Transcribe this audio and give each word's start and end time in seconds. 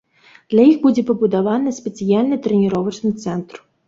Для 0.51 0.63
іх 0.69 0.77
будзе 0.85 1.03
пабудаваны 1.09 1.73
спецыяльны 1.79 2.39
трэніровачны 2.47 3.13
цэнтр. 3.27 3.63